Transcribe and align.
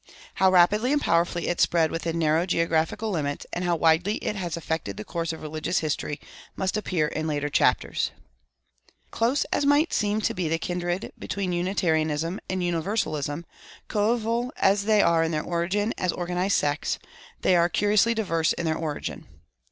How 0.33 0.51
rapidly 0.51 0.91
and 0.93 0.99
powerfully 0.99 1.47
it 1.47 1.61
spread 1.61 1.91
within 1.91 2.17
narrow 2.17 2.47
geographical 2.47 3.11
limits, 3.11 3.45
and 3.53 3.63
how 3.63 3.75
widely 3.75 4.15
it 4.15 4.35
has 4.35 4.57
affected 4.57 4.97
the 4.97 5.05
course 5.05 5.31
of 5.31 5.43
religious 5.43 5.77
history, 5.77 6.19
must 6.55 6.75
appear 6.75 7.07
in 7.07 7.27
later 7.27 7.49
chapters. 7.49 8.09
Close 9.11 9.45
as 9.53 9.63
might 9.63 9.93
seem 9.93 10.19
to 10.21 10.33
be 10.33 10.49
the 10.49 10.57
kindred 10.57 11.13
between 11.19 11.53
Unitarianism 11.53 12.39
and 12.49 12.63
Universalism, 12.63 13.45
coeval 13.89 14.51
as 14.57 14.85
they 14.85 15.03
are 15.03 15.21
in 15.21 15.29
their 15.29 15.43
origin 15.43 15.93
as 15.99 16.11
organized 16.11 16.57
sects, 16.57 16.97
they 17.41 17.55
are 17.55 17.69
curiously 17.69 18.15
diverse 18.15 18.53
in 18.53 18.65
their 18.65 18.77
origin. 18.77 19.27